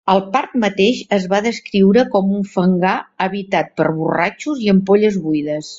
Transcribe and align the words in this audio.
El 0.11 0.21
parc 0.35 0.53
mateix 0.61 1.01
es 1.17 1.27
va 1.33 1.41
descriure 1.47 2.05
com 2.15 2.33
un 2.39 2.49
"fangar 2.57 2.97
habitat 3.27 3.73
per 3.83 3.91
borratxos 4.01 4.67
i 4.69 4.75
ampolles 4.77 5.25
buides". 5.29 5.69